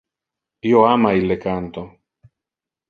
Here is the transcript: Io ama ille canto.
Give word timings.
Io 0.69 0.81
ama 0.93 1.11
ille 1.21 1.39
canto. 1.47 1.87